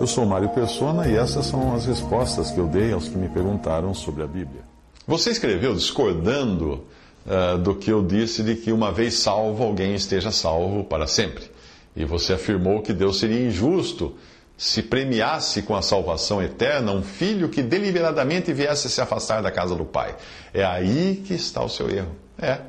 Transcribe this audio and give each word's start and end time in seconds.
Eu 0.00 0.06
sou 0.06 0.26
Mário 0.26 0.48
Persona 0.50 1.08
e 1.08 1.16
essas 1.16 1.46
são 1.46 1.74
as 1.74 1.86
respostas 1.86 2.50
que 2.50 2.58
eu 2.58 2.66
dei 2.66 2.92
aos 2.92 3.08
que 3.08 3.16
me 3.16 3.28
perguntaram 3.28 3.94
sobre 3.94 4.22
a 4.22 4.26
Bíblia. 4.26 4.62
Você 5.06 5.30
escreveu 5.30 5.74
discordando 5.74 6.84
uh, 7.26 7.58
do 7.58 7.74
que 7.74 7.90
eu 7.90 8.02
disse 8.02 8.42
de 8.42 8.54
que 8.56 8.72
uma 8.72 8.92
vez 8.92 9.14
salvo, 9.14 9.64
alguém 9.64 9.94
esteja 9.94 10.30
salvo 10.30 10.84
para 10.84 11.06
sempre. 11.06 11.50
E 11.96 12.04
você 12.04 12.34
afirmou 12.34 12.82
que 12.82 12.92
Deus 12.92 13.18
seria 13.18 13.46
injusto 13.46 14.14
se 14.56 14.82
premiasse 14.82 15.62
com 15.62 15.74
a 15.74 15.82
salvação 15.82 16.42
eterna 16.42 16.92
um 16.92 17.02
filho 17.02 17.48
que 17.48 17.62
deliberadamente 17.62 18.52
viesse 18.52 18.88
se 18.88 19.00
afastar 19.00 19.42
da 19.42 19.50
casa 19.50 19.74
do 19.74 19.84
pai. 19.84 20.14
É 20.52 20.64
aí 20.64 21.22
que 21.26 21.34
está 21.34 21.62
o 21.62 21.68
seu 21.68 21.90
erro. 21.90 22.14
É, 22.38 22.60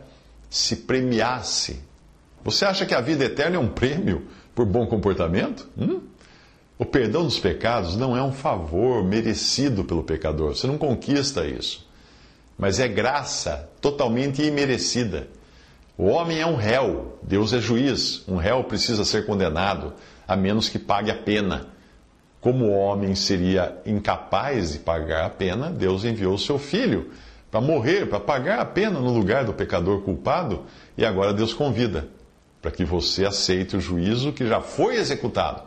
se 0.49 0.77
premiasse. 0.77 1.79
Você 2.43 2.65
acha 2.65 2.85
que 2.85 2.93
a 2.93 3.01
vida 3.01 3.25
eterna 3.25 3.57
é 3.57 3.59
um 3.59 3.67
prêmio 3.67 4.27
por 4.55 4.65
bom 4.65 4.87
comportamento? 4.87 5.69
Hum? 5.77 6.01
O 6.79 6.85
perdão 6.85 7.23
dos 7.23 7.37
pecados 7.37 7.95
não 7.95 8.17
é 8.17 8.23
um 8.23 8.31
favor 8.31 9.03
merecido 9.03 9.83
pelo 9.83 10.03
pecador. 10.03 10.55
Você 10.55 10.65
não 10.65 10.77
conquista 10.77 11.45
isso. 11.45 11.85
Mas 12.57 12.79
é 12.79 12.87
graça 12.87 13.69
totalmente 13.81 14.41
imerecida. 14.41 15.27
O 15.97 16.05
homem 16.05 16.39
é 16.39 16.45
um 16.45 16.55
réu, 16.55 17.17
Deus 17.21 17.53
é 17.53 17.59
juiz. 17.59 18.23
Um 18.27 18.37
réu 18.37 18.63
precisa 18.63 19.05
ser 19.05 19.25
condenado, 19.25 19.93
a 20.27 20.35
menos 20.35 20.67
que 20.67 20.79
pague 20.79 21.11
a 21.11 21.15
pena. 21.15 21.67
Como 22.41 22.65
o 22.65 22.77
homem 22.77 23.15
seria 23.15 23.77
incapaz 23.85 24.73
de 24.73 24.79
pagar 24.79 25.25
a 25.25 25.29
pena, 25.29 25.69
Deus 25.69 26.03
enviou 26.03 26.33
o 26.33 26.39
seu 26.39 26.59
filho 26.59 27.11
para 27.49 27.61
morrer, 27.61 28.07
para 28.07 28.19
pagar 28.19 28.59
a 28.59 28.65
pena 28.65 28.99
no 28.99 29.13
lugar 29.13 29.45
do 29.45 29.53
pecador 29.53 30.01
culpado, 30.01 30.65
e 30.97 31.05
agora 31.05 31.33
Deus 31.33 31.53
convida 31.53 32.09
para 32.65 32.71
que 32.71 32.83
você 32.83 33.23
aceite 33.23 33.77
o 33.77 33.79
juízo 33.79 34.33
que 34.33 34.47
já 34.47 34.59
foi 34.59 34.95
executado. 34.95 35.61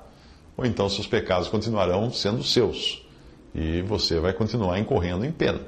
Ou 0.56 0.66
então 0.66 0.88
seus 0.88 1.06
pecados 1.06 1.46
continuarão 1.46 2.12
sendo 2.12 2.42
seus 2.42 3.06
e 3.54 3.82
você 3.82 4.18
vai 4.18 4.32
continuar 4.32 4.80
incorrendo 4.80 5.24
em 5.24 5.30
pena, 5.30 5.60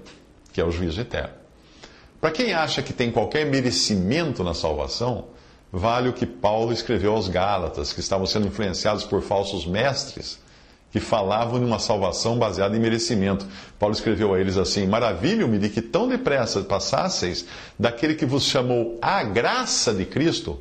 que 0.52 0.60
é 0.60 0.64
o 0.64 0.72
juízo 0.72 1.00
eterno. 1.00 1.34
Para 2.20 2.32
quem 2.32 2.52
acha 2.52 2.82
que 2.82 2.92
tem 2.92 3.12
qualquer 3.12 3.46
merecimento 3.46 4.42
na 4.42 4.54
salvação, 4.54 5.26
vale 5.72 6.08
o 6.08 6.12
que 6.12 6.26
Paulo 6.26 6.72
escreveu 6.72 7.12
aos 7.12 7.28
Gálatas, 7.28 7.92
que 7.92 8.00
estavam 8.00 8.26
sendo 8.26 8.48
influenciados 8.48 9.04
por 9.04 9.22
falsos 9.22 9.64
mestres 9.64 10.40
que 10.90 10.98
falavam 10.98 11.60
de 11.60 11.64
uma 11.64 11.78
salvação 11.78 12.36
baseada 12.36 12.76
em 12.76 12.80
merecimento. 12.80 13.46
Paulo 13.78 13.94
escreveu 13.94 14.34
a 14.34 14.40
eles 14.40 14.56
assim: 14.56 14.84
Maravilho-me 14.84 15.60
de 15.60 15.68
que 15.68 15.80
tão 15.80 16.08
depressa 16.08 16.60
passasseis 16.62 17.46
daquele 17.78 18.16
que 18.16 18.26
vos 18.26 18.42
chamou 18.42 18.98
a 19.00 19.22
graça 19.22 19.94
de 19.94 20.04
Cristo. 20.04 20.58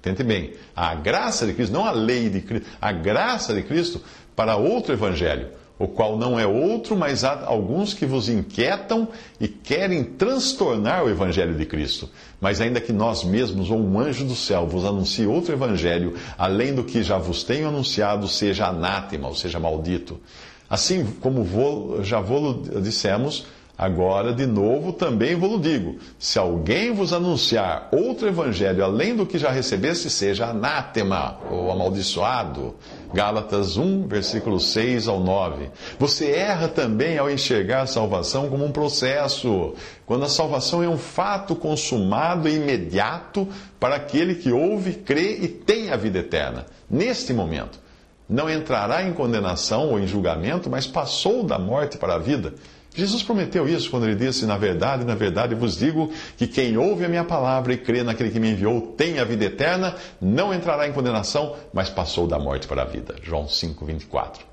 Atente 0.00 0.22
bem, 0.22 0.54
a 0.74 0.94
graça 0.94 1.46
de 1.46 1.52
Cristo, 1.52 1.72
não 1.72 1.84
a 1.84 1.90
lei 1.90 2.28
de 2.28 2.40
Cristo, 2.40 2.66
a 2.80 2.90
graça 2.90 3.54
de 3.54 3.62
Cristo 3.62 4.00
para 4.34 4.56
outro 4.56 4.92
evangelho 4.92 5.60
o 5.80 5.88
qual 5.88 6.18
não 6.18 6.38
é 6.38 6.46
outro, 6.46 6.94
mas 6.94 7.24
há 7.24 7.46
alguns 7.46 7.94
que 7.94 8.04
vos 8.04 8.28
inquietam 8.28 9.08
e 9.40 9.48
querem 9.48 10.04
transtornar 10.04 11.02
o 11.02 11.08
Evangelho 11.08 11.54
de 11.54 11.64
Cristo. 11.64 12.06
Mas 12.38 12.60
ainda 12.60 12.82
que 12.82 12.92
nós 12.92 13.24
mesmos 13.24 13.70
ou 13.70 13.78
um 13.78 13.98
anjo 13.98 14.26
do 14.26 14.36
céu 14.36 14.66
vos 14.66 14.84
anuncie 14.84 15.26
outro 15.26 15.54
Evangelho, 15.54 16.16
além 16.36 16.74
do 16.74 16.84
que 16.84 17.02
já 17.02 17.16
vos 17.16 17.42
tenho 17.42 17.66
anunciado, 17.66 18.28
seja 18.28 18.66
anátema, 18.66 19.26
ou 19.26 19.34
seja, 19.34 19.58
maldito. 19.58 20.20
Assim 20.68 21.02
como 21.18 21.42
vou, 21.42 22.04
já 22.04 22.20
vos 22.20 22.82
dissemos, 22.82 23.46
Agora, 23.80 24.34
de 24.34 24.44
novo, 24.44 24.92
também 24.92 25.34
vos 25.34 25.58
digo: 25.58 25.96
se 26.18 26.38
alguém 26.38 26.92
vos 26.92 27.14
anunciar 27.14 27.88
outro 27.90 28.28
evangelho 28.28 28.84
além 28.84 29.16
do 29.16 29.24
que 29.24 29.38
já 29.38 29.50
recebeste, 29.50 30.10
seja 30.10 30.48
anátema 30.48 31.38
ou 31.50 31.72
amaldiçoado. 31.72 32.74
Gálatas 33.14 33.78
1, 33.78 34.06
versículos 34.06 34.70
6 34.72 35.08
ao 35.08 35.18
9. 35.18 35.70
Você 35.98 36.30
erra 36.30 36.68
também 36.68 37.16
ao 37.16 37.30
enxergar 37.30 37.80
a 37.80 37.86
salvação 37.86 38.50
como 38.50 38.66
um 38.66 38.70
processo, 38.70 39.74
quando 40.04 40.26
a 40.26 40.28
salvação 40.28 40.82
é 40.82 40.88
um 40.88 40.98
fato 40.98 41.56
consumado 41.56 42.50
e 42.50 42.56
imediato 42.56 43.48
para 43.80 43.96
aquele 43.96 44.34
que 44.34 44.52
ouve, 44.52 44.92
crê 44.92 45.38
e 45.40 45.48
tem 45.48 45.90
a 45.90 45.96
vida 45.96 46.18
eterna, 46.18 46.66
neste 46.88 47.32
momento. 47.32 47.80
Não 48.28 48.48
entrará 48.48 49.02
em 49.02 49.14
condenação 49.14 49.88
ou 49.88 49.98
em 49.98 50.06
julgamento, 50.06 50.68
mas 50.68 50.86
passou 50.86 51.42
da 51.42 51.58
morte 51.58 51.96
para 51.96 52.16
a 52.16 52.18
vida. 52.18 52.52
Jesus 52.94 53.22
prometeu 53.22 53.68
isso 53.68 53.90
quando 53.90 54.06
ele 54.06 54.16
disse: 54.16 54.46
Na 54.46 54.56
verdade, 54.56 55.04
na 55.04 55.14
verdade 55.14 55.54
vos 55.54 55.76
digo 55.76 56.10
que 56.36 56.46
quem 56.46 56.76
ouve 56.76 57.04
a 57.04 57.08
minha 57.08 57.24
palavra 57.24 57.72
e 57.72 57.76
crê 57.76 58.02
naquele 58.02 58.30
que 58.30 58.40
me 58.40 58.50
enviou 58.50 58.80
tem 58.96 59.18
a 59.18 59.24
vida 59.24 59.44
eterna, 59.44 59.94
não 60.20 60.52
entrará 60.52 60.88
em 60.88 60.92
condenação, 60.92 61.56
mas 61.72 61.88
passou 61.88 62.26
da 62.26 62.38
morte 62.38 62.66
para 62.66 62.82
a 62.82 62.84
vida. 62.84 63.14
João 63.22 63.48
5, 63.48 63.84
24. 63.84 64.44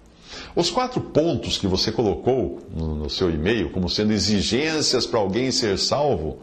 Os 0.56 0.70
quatro 0.70 1.02
pontos 1.02 1.58
que 1.58 1.68
você 1.68 1.92
colocou 1.92 2.60
no 2.74 3.10
seu 3.10 3.30
e-mail 3.30 3.72
como 3.72 3.90
sendo 3.90 4.14
exigências 4.14 5.06
para 5.06 5.20
alguém 5.20 5.52
ser 5.52 5.78
salvo 5.80 6.40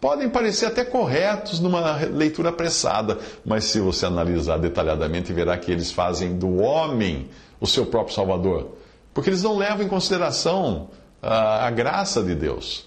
podem 0.00 0.28
parecer 0.28 0.66
até 0.66 0.84
corretos 0.84 1.60
numa 1.60 1.96
leitura 1.96 2.50
apressada, 2.50 3.18
mas 3.44 3.64
se 3.64 3.80
você 3.80 4.06
analisar 4.06 4.58
detalhadamente, 4.58 5.32
verá 5.32 5.56
que 5.56 5.70
eles 5.70 5.90
fazem 5.90 6.36
do 6.36 6.58
homem 6.58 7.28
o 7.60 7.66
seu 7.66 7.86
próprio 7.86 8.14
Salvador, 8.14 8.76
porque 9.14 9.30
eles 9.30 9.42
não 9.42 9.56
levam 9.56 9.84
em 9.84 9.88
consideração 9.88 10.90
a, 11.22 11.70
graça 11.70 12.22
de 12.22 12.34
Deus. 12.34 12.86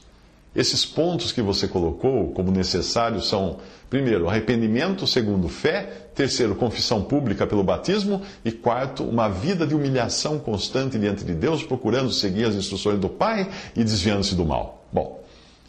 Esses 0.55 0.85
pontos 0.85 1.31
que 1.31 1.41
você 1.41 1.67
colocou 1.67 2.31
como 2.31 2.51
necessários 2.51 3.29
são, 3.29 3.57
primeiro, 3.89 4.27
arrependimento, 4.27 5.05
segundo, 5.05 5.47
fé, 5.47 6.09
terceiro, 6.15 6.55
confissão 6.55 7.03
pública 7.03 7.45
pelo 7.45 7.63
batismo 7.63 8.21
e 8.43 8.51
quarto, 8.51 9.03
uma 9.03 9.29
vida 9.29 9.65
de 9.65 9.75
humilhação 9.75 10.39
constante 10.39 10.97
diante 10.97 11.23
de 11.23 11.33
Deus, 11.33 11.63
procurando 11.63 12.11
seguir 12.11 12.45
as 12.45 12.55
instruções 12.55 12.99
do 12.99 13.09
Pai 13.09 13.49
e 13.75 13.83
desviando-se 13.83 14.35
do 14.35 14.45
mal. 14.45 14.83
Bom, 14.91 15.23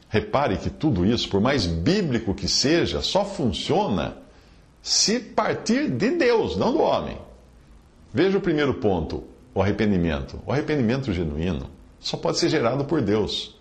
repare 0.09 0.57
que 0.57 0.71
tudo 0.71 1.05
isso, 1.05 1.29
por 1.29 1.41
mais 1.41 1.67
bíblico 1.67 2.35
que 2.35 2.49
seja, 2.49 3.03
só 3.03 3.25
funciona 3.25 4.17
se 4.83 5.21
partir 5.21 5.91
de 5.91 6.11
Deus, 6.13 6.57
não 6.57 6.73
do 6.73 6.81
homem. 6.81 7.19
Veja 8.13 8.39
o 8.39 8.41
primeiro 8.41 8.75
ponto, 8.75 9.25
o 9.55 9.61
arrependimento. 9.61 10.41
O 10.47 10.53
arrependimento 10.53 11.13
genuíno 11.13 11.80
só 12.01 12.17
pode 12.17 12.39
ser 12.39 12.49
gerado 12.49 12.85
por 12.85 13.01
Deus. 13.01 13.55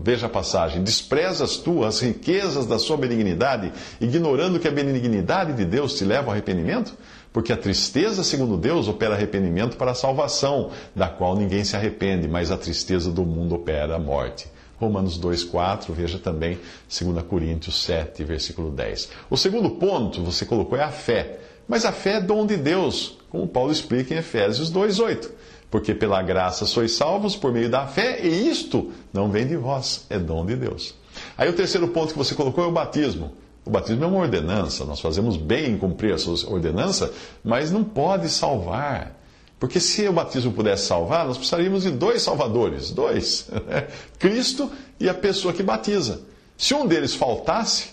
Veja 0.00 0.26
a 0.26 0.30
passagem: 0.30 0.82
desprezas 0.82 1.56
tu 1.56 1.84
as 1.84 2.00
riquezas 2.00 2.66
da 2.66 2.78
sua 2.78 2.96
benignidade, 2.96 3.72
ignorando 4.00 4.60
que 4.60 4.68
a 4.68 4.70
benignidade 4.70 5.52
de 5.52 5.64
Deus 5.64 5.94
te 5.94 6.04
leva 6.04 6.26
ao 6.26 6.32
arrependimento? 6.32 6.94
Porque 7.32 7.52
a 7.52 7.56
tristeza, 7.56 8.24
segundo 8.24 8.56
Deus, 8.56 8.88
opera 8.88 9.14
arrependimento 9.14 9.76
para 9.76 9.90
a 9.90 9.94
salvação, 9.94 10.70
da 10.94 11.08
qual 11.08 11.36
ninguém 11.36 11.64
se 11.64 11.76
arrepende, 11.76 12.26
mas 12.26 12.50
a 12.50 12.56
tristeza 12.56 13.10
do 13.10 13.24
mundo 13.24 13.54
opera 13.54 13.96
a 13.96 13.98
morte. 13.98 14.48
Romanos 14.78 15.20
2,4, 15.20 15.92
veja 15.92 16.18
também 16.18 16.58
2 16.88 17.22
Coríntios 17.24 17.82
7, 17.82 18.24
versículo 18.24 18.70
10. 18.70 19.10
O 19.28 19.36
segundo 19.36 19.70
ponto, 19.70 20.22
você 20.22 20.46
colocou, 20.46 20.78
é 20.78 20.82
a 20.82 20.90
fé. 20.90 21.40
Mas 21.66 21.84
a 21.84 21.92
fé 21.92 22.14
é 22.14 22.20
dom 22.20 22.46
de 22.46 22.56
Deus, 22.56 23.18
como 23.28 23.46
Paulo 23.46 23.72
explica 23.72 24.14
em 24.14 24.18
Efésios 24.18 24.72
2,8 24.72 25.28
porque 25.70 25.94
pela 25.94 26.22
graça 26.22 26.66
sois 26.66 26.92
salvos 26.92 27.36
por 27.36 27.52
meio 27.52 27.68
da 27.68 27.86
fé, 27.86 28.20
e 28.24 28.48
isto 28.48 28.90
não 29.12 29.30
vem 29.30 29.46
de 29.46 29.56
vós, 29.56 30.06
é 30.08 30.18
dom 30.18 30.44
de 30.46 30.56
Deus. 30.56 30.94
Aí 31.36 31.48
o 31.48 31.52
terceiro 31.52 31.88
ponto 31.88 32.12
que 32.12 32.18
você 32.18 32.34
colocou 32.34 32.64
é 32.64 32.66
o 32.66 32.72
batismo. 32.72 33.32
O 33.64 33.70
batismo 33.70 34.02
é 34.04 34.06
uma 34.06 34.20
ordenança, 34.20 34.84
nós 34.84 35.00
fazemos 35.00 35.36
bem 35.36 35.72
em 35.72 35.78
cumprir 35.78 36.14
essa 36.14 36.30
ordenança, 36.48 37.12
mas 37.44 37.70
não 37.70 37.84
pode 37.84 38.28
salvar. 38.30 39.14
Porque 39.60 39.80
se 39.80 40.06
o 40.08 40.12
batismo 40.12 40.52
pudesse 40.52 40.86
salvar, 40.86 41.26
nós 41.26 41.36
precisaríamos 41.36 41.82
de 41.82 41.90
dois 41.90 42.22
salvadores, 42.22 42.90
dois, 42.90 43.48
né? 43.66 43.88
Cristo 44.18 44.70
e 44.98 45.08
a 45.08 45.14
pessoa 45.14 45.52
que 45.52 45.62
batiza. 45.62 46.22
Se 46.56 46.74
um 46.74 46.86
deles 46.86 47.14
faltasse 47.14 47.90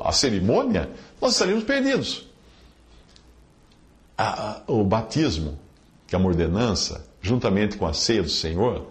à 0.00 0.12
cerimônia, 0.12 0.90
nós 1.20 1.32
estaríamos 1.32 1.64
perdidos. 1.64 2.26
o 4.66 4.84
batismo, 4.84 5.58
que 6.06 6.14
é 6.14 6.18
uma 6.18 6.28
ordenança, 6.28 7.04
juntamente 7.26 7.76
com 7.76 7.86
a 7.86 7.92
ceia 7.92 8.22
do 8.22 8.28
Senhor, 8.28 8.86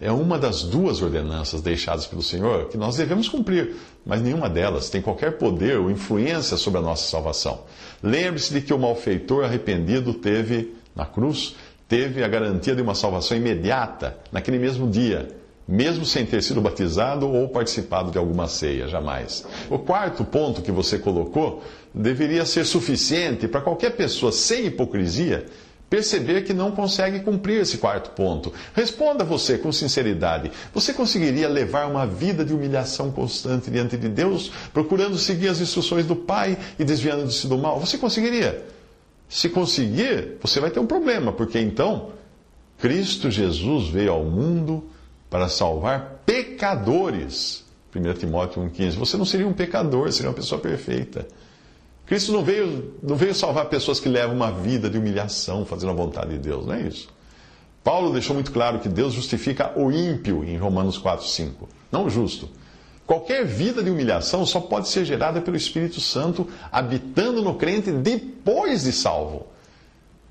é 0.00 0.12
uma 0.12 0.38
das 0.38 0.62
duas 0.62 1.02
ordenanças 1.02 1.60
deixadas 1.60 2.06
pelo 2.06 2.22
Senhor 2.22 2.68
que 2.68 2.76
nós 2.76 2.96
devemos 2.96 3.28
cumprir, 3.28 3.74
mas 4.06 4.20
nenhuma 4.20 4.48
delas 4.48 4.90
tem 4.90 5.02
qualquer 5.02 5.38
poder 5.38 5.78
ou 5.78 5.90
influência 5.90 6.56
sobre 6.56 6.78
a 6.78 6.82
nossa 6.82 7.08
salvação. 7.08 7.60
Lembre-se 8.02 8.52
de 8.52 8.60
que 8.60 8.72
o 8.72 8.78
malfeitor 8.78 9.44
arrependido 9.44 10.14
teve, 10.14 10.74
na 10.94 11.04
cruz, 11.04 11.56
teve 11.88 12.22
a 12.22 12.28
garantia 12.28 12.76
de 12.76 12.82
uma 12.82 12.94
salvação 12.94 13.36
imediata, 13.36 14.16
naquele 14.30 14.58
mesmo 14.58 14.88
dia, 14.88 15.28
mesmo 15.66 16.04
sem 16.04 16.24
ter 16.24 16.42
sido 16.42 16.60
batizado 16.60 17.28
ou 17.28 17.48
participado 17.48 18.10
de 18.10 18.18
alguma 18.18 18.46
ceia, 18.46 18.88
jamais. 18.88 19.44
O 19.68 19.78
quarto 19.78 20.24
ponto 20.24 20.62
que 20.62 20.72
você 20.72 20.98
colocou 20.98 21.62
deveria 21.92 22.46
ser 22.46 22.64
suficiente 22.64 23.48
para 23.48 23.60
qualquer 23.60 23.96
pessoa 23.96 24.32
sem 24.32 24.66
hipocrisia 24.66 25.46
perceber 25.88 26.42
que 26.42 26.52
não 26.52 26.70
consegue 26.70 27.20
cumprir 27.20 27.60
esse 27.60 27.78
quarto 27.78 28.10
ponto. 28.10 28.52
Responda 28.74 29.24
você 29.24 29.58
com 29.58 29.72
sinceridade: 29.72 30.50
você 30.72 30.92
conseguiria 30.92 31.48
levar 31.48 31.86
uma 31.86 32.06
vida 32.06 32.44
de 32.44 32.52
humilhação 32.52 33.10
constante 33.10 33.70
diante 33.70 33.96
de 33.96 34.08
Deus, 34.08 34.50
procurando 34.72 35.16
seguir 35.16 35.48
as 35.48 35.60
instruções 35.60 36.06
do 36.06 36.16
Pai 36.16 36.58
e 36.78 36.84
desviando-se 36.84 37.46
do 37.46 37.58
mal? 37.58 37.80
Você 37.80 37.98
conseguiria? 37.98 38.64
Se 39.28 39.48
conseguir, 39.48 40.36
você 40.40 40.58
vai 40.58 40.70
ter 40.70 40.80
um 40.80 40.86
problema, 40.86 41.32
porque 41.32 41.58
então 41.58 42.10
Cristo 42.78 43.30
Jesus 43.30 43.88
veio 43.88 44.12
ao 44.12 44.24
mundo 44.24 44.84
para 45.28 45.48
salvar 45.48 46.22
pecadores. 46.24 47.64
1 47.94 48.14
Timóteo 48.14 48.62
1,15. 48.62 48.92
Você 48.92 49.16
não 49.16 49.24
seria 49.24 49.46
um 49.46 49.52
pecador, 49.52 50.10
seria 50.12 50.30
uma 50.30 50.36
pessoa 50.36 50.60
perfeita. 50.60 51.26
Cristo 52.08 52.32
não 52.32 52.42
veio, 52.42 52.94
não 53.02 53.16
veio 53.16 53.34
salvar 53.34 53.66
pessoas 53.66 54.00
que 54.00 54.08
levam 54.08 54.34
uma 54.34 54.50
vida 54.50 54.88
de 54.88 54.96
humilhação, 54.96 55.66
fazendo 55.66 55.90
a 55.90 55.94
vontade 55.94 56.30
de 56.30 56.38
Deus, 56.38 56.64
não 56.64 56.72
é 56.72 56.80
isso. 56.80 57.08
Paulo 57.84 58.12
deixou 58.12 58.32
muito 58.34 58.50
claro 58.50 58.78
que 58.78 58.88
Deus 58.88 59.12
justifica 59.12 59.78
o 59.78 59.92
ímpio 59.92 60.42
em 60.42 60.56
Romanos 60.56 60.96
4, 60.96 61.26
5, 61.26 61.68
não 61.92 62.06
o 62.06 62.10
justo. 62.10 62.48
Qualquer 63.06 63.44
vida 63.44 63.82
de 63.82 63.90
humilhação 63.90 64.46
só 64.46 64.58
pode 64.58 64.88
ser 64.88 65.04
gerada 65.04 65.42
pelo 65.42 65.56
Espírito 65.56 66.00
Santo 66.00 66.48
habitando 66.72 67.42
no 67.42 67.54
crente 67.54 67.90
depois 67.92 68.84
de 68.84 68.92
salvo. 68.92 69.46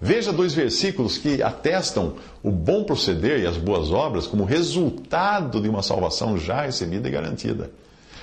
Veja 0.02 0.34
dois 0.34 0.54
versículos 0.54 1.18
que 1.18 1.42
atestam 1.42 2.16
o 2.44 2.52
bom 2.52 2.84
proceder 2.84 3.40
e 3.40 3.48
as 3.48 3.58
boas 3.58 3.92
obras 3.92 4.26
como 4.26 4.44
resultado 4.44 5.62
de 5.62 5.70
uma 5.70 5.82
salvação 5.82 6.38
já 6.38 6.62
recebida 6.62 7.08
e 7.08 7.12
garantida. 7.12 7.72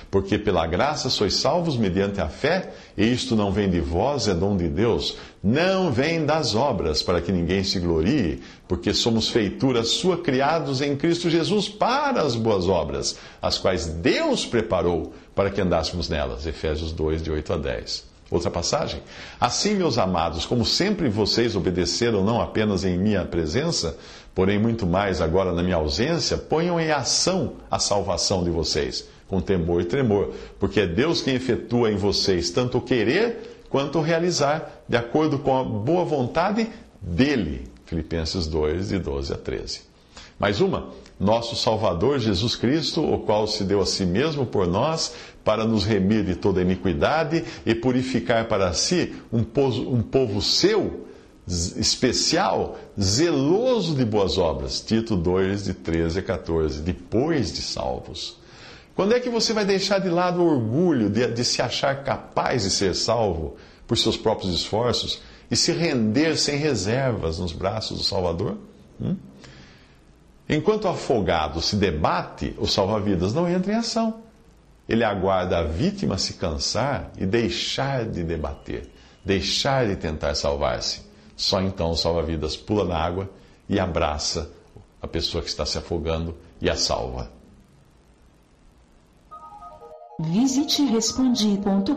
Porque 0.09 0.37
pela 0.37 0.65
graça 0.65 1.09
sois 1.09 1.35
salvos 1.35 1.77
mediante 1.77 2.21
a 2.21 2.27
fé, 2.27 2.71
e 2.97 3.05
isto 3.05 3.35
não 3.35 3.51
vem 3.51 3.69
de 3.69 3.79
vós, 3.79 4.27
é 4.27 4.33
dom 4.33 4.55
de 4.55 4.67
Deus. 4.67 5.17
Não 5.43 5.91
vem 5.91 6.25
das 6.25 6.55
obras, 6.55 7.03
para 7.03 7.21
que 7.21 7.31
ninguém 7.31 7.63
se 7.63 7.79
glorie, 7.79 8.41
porque 8.67 8.93
somos 8.93 9.29
feitura 9.29 9.83
sua, 9.83 10.17
criados 10.17 10.81
em 10.81 10.95
Cristo 10.95 11.29
Jesus 11.29 11.67
para 11.67 12.21
as 12.21 12.35
boas 12.35 12.67
obras, 12.67 13.17
as 13.41 13.57
quais 13.57 13.85
Deus 13.85 14.45
preparou 14.45 15.13
para 15.35 15.49
que 15.49 15.61
andássemos 15.61 16.09
nelas. 16.09 16.45
Efésios 16.45 16.91
2, 16.91 17.21
de 17.21 17.31
8 17.31 17.53
a 17.53 17.57
10. 17.57 18.14
Outra 18.29 18.49
passagem. 18.49 19.01
Assim, 19.39 19.75
meus 19.75 19.97
amados, 19.97 20.45
como 20.45 20.65
sempre 20.65 21.09
vocês 21.09 21.55
obedeceram 21.55 22.23
não 22.23 22.41
apenas 22.41 22.83
em 22.83 22.97
minha 22.97 23.23
presença, 23.23 23.97
porém 24.33 24.57
muito 24.57 24.87
mais 24.87 25.21
agora 25.21 25.53
na 25.53 25.61
minha 25.61 25.75
ausência, 25.75 26.37
ponham 26.37 26.79
em 26.79 26.91
ação 26.91 27.53
a 27.69 27.77
salvação 27.77 28.43
de 28.43 28.49
vocês, 28.49 29.07
com 29.27 29.39
temor 29.39 29.81
e 29.81 29.85
tremor, 29.85 30.33
porque 30.59 30.81
é 30.81 30.87
Deus 30.87 31.21
quem 31.21 31.35
efetua 31.35 31.91
em 31.91 31.95
vocês 31.95 32.49
tanto 32.49 32.79
o 32.79 32.81
querer 32.81 33.63
quanto 33.69 33.99
o 33.99 34.01
realizar, 34.01 34.83
de 34.87 34.97
acordo 34.97 35.37
com 35.37 35.57
a 35.57 35.63
boa 35.63 36.03
vontade 36.03 36.67
dele. 37.01 37.67
Filipenses 37.85 38.47
2, 38.47 38.89
de 38.89 38.99
12 38.99 39.33
a 39.33 39.37
13. 39.37 39.94
Mais 40.37 40.59
uma, 40.59 40.89
nosso 41.17 41.55
Salvador 41.55 42.19
Jesus 42.19 42.55
Cristo, 42.55 43.01
o 43.01 43.19
qual 43.19 43.47
se 43.47 43.63
deu 43.63 43.81
a 43.81 43.85
si 43.85 44.05
mesmo 44.05 44.45
por 44.45 44.67
nós, 44.67 45.13
para 45.45 45.65
nos 45.65 45.85
remir 45.85 46.25
de 46.25 46.35
toda 46.35 46.61
iniquidade 46.61 47.45
e 47.65 47.73
purificar 47.73 48.47
para 48.47 48.73
si 48.73 49.15
um 49.31 49.43
povo, 49.43 49.93
um 49.93 50.01
povo 50.01 50.41
seu, 50.41 51.05
especial, 51.47 52.77
zeloso 52.99 53.95
de 53.95 54.03
boas 54.03 54.37
obras. 54.37 54.81
Tito 54.81 55.15
2, 55.15 55.65
de 55.65 55.73
13 55.73 56.19
a 56.19 56.23
14, 56.23 56.81
depois 56.81 57.53
de 57.53 57.61
salvos. 57.61 58.37
Quando 58.95 59.13
é 59.13 59.19
que 59.19 59.29
você 59.29 59.53
vai 59.53 59.63
deixar 59.63 59.99
de 59.99 60.09
lado 60.09 60.41
o 60.41 60.47
orgulho 60.47 61.09
de, 61.09 61.27
de 61.27 61.45
se 61.45 61.61
achar 61.61 62.03
capaz 62.03 62.63
de 62.63 62.71
ser 62.71 62.95
salvo 62.95 63.55
por 63.85 63.97
seus 63.97 64.17
próprios 64.17 64.53
esforços 64.53 65.21
e 65.51 65.55
se 65.55 65.71
render 65.71 66.37
sem 66.37 66.57
reservas 66.57 67.39
nos 67.39 67.51
braços 67.51 67.97
do 67.97 68.03
Salvador? 68.03 68.57
Hum? 68.99 69.15
Enquanto 70.47 70.85
o 70.85 70.89
afogado 70.89 71.59
se 71.61 71.75
debate, 71.75 72.55
o 72.59 72.67
salva-vidas 72.67 73.33
não 73.33 73.49
entra 73.49 73.73
em 73.73 73.75
ação. 73.75 74.21
Ele 74.87 75.03
aguarda 75.03 75.57
a 75.57 75.63
vítima 75.63 76.17
se 76.17 76.33
cansar 76.33 77.11
e 77.17 77.25
deixar 77.25 78.05
de 78.05 78.23
debater, 78.23 78.87
deixar 79.23 79.87
de 79.87 79.95
tentar 79.95 80.35
salvar-se. 80.35 81.01
Só 81.35 81.59
então 81.61 81.89
o 81.89 81.95
salva-vidas 81.95 82.55
pula 82.55 82.85
na 82.85 82.97
água 82.97 83.29
e 83.67 83.79
abraça 83.79 84.51
a 85.01 85.07
pessoa 85.07 85.43
que 85.43 85.49
está 85.49 85.65
se 85.65 85.79
afogando 85.79 86.37
e 86.61 86.69
a 86.69 86.75
salva. 86.75 87.31
Visite 90.19 90.83
respondi.com.br. 90.85 91.95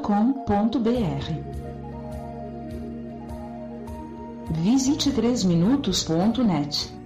Visite 4.51 5.11
3minutos.net. 5.13 6.98